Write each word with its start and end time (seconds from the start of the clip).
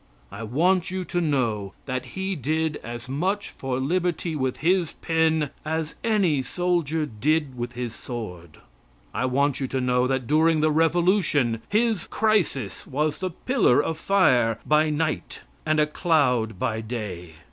I 0.31 0.41
want 0.41 0.89
you 0.89 1.05
to 1.05 1.21
know 1.21 1.75
that 1.85 2.05
he 2.17 2.35
did 2.35 2.77
as 2.77 3.07
much 3.07 3.51
for 3.51 3.79
liberty 3.79 4.35
with 4.35 4.57
his 4.57 4.93
pen 4.93 5.51
as 5.63 5.93
any 6.03 6.41
soldier 6.41 7.05
did 7.05 7.55
with 7.55 7.73
his 7.73 7.93
sword. 7.93 8.57
I 9.13 9.25
want 9.25 9.59
you 9.59 9.67
to 9.67 9.79
know 9.79 10.07
that 10.07 10.25
during 10.25 10.59
the 10.59 10.71
Revolution 10.71 11.61
his 11.69 12.07
"Crisis" 12.07 12.87
was 12.87 13.19
the 13.19 13.29
pillar 13.29 13.79
of 13.79 13.95
fire 13.95 14.57
by 14.65 14.89
night 14.89 15.41
and 15.67 15.79
a 15.79 15.85
cloud 15.85 16.57
by 16.57 16.81
day. 16.81 17.35